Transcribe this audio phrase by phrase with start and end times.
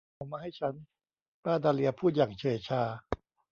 [0.15, 0.73] เอามาให้ฉัน
[1.43, 2.81] ป้าดาเลียพูดอย่างเฉื่อยชา